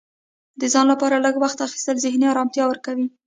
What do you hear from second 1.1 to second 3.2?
لږ وخت اخیستل ذهني ارامتیا ورکوي.